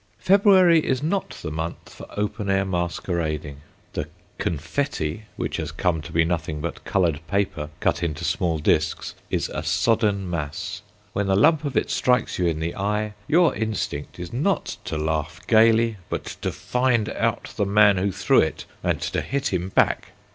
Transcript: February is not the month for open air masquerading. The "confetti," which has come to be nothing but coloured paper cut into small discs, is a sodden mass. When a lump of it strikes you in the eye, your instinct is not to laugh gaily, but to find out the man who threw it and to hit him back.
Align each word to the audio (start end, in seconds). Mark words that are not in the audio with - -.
February 0.17 0.79
is 0.83 1.03
not 1.03 1.29
the 1.43 1.51
month 1.51 1.93
for 1.93 2.07
open 2.17 2.49
air 2.49 2.65
masquerading. 2.65 3.61
The 3.93 4.07
"confetti," 4.39 5.25
which 5.35 5.57
has 5.57 5.71
come 5.71 6.01
to 6.01 6.11
be 6.11 6.25
nothing 6.25 6.59
but 6.59 6.83
coloured 6.85 7.19
paper 7.27 7.69
cut 7.81 8.01
into 8.01 8.23
small 8.25 8.57
discs, 8.57 9.13
is 9.29 9.47
a 9.49 9.61
sodden 9.61 10.27
mass. 10.27 10.81
When 11.13 11.29
a 11.29 11.35
lump 11.35 11.63
of 11.65 11.77
it 11.77 11.91
strikes 11.91 12.39
you 12.39 12.47
in 12.47 12.59
the 12.59 12.75
eye, 12.75 13.13
your 13.27 13.53
instinct 13.53 14.17
is 14.17 14.33
not 14.33 14.77
to 14.85 14.97
laugh 14.97 15.39
gaily, 15.45 15.97
but 16.09 16.23
to 16.41 16.51
find 16.51 17.09
out 17.09 17.53
the 17.55 17.65
man 17.67 17.97
who 17.97 18.11
threw 18.11 18.39
it 18.41 18.65
and 18.83 18.99
to 19.01 19.21
hit 19.21 19.53
him 19.53 19.69
back. 19.69 20.13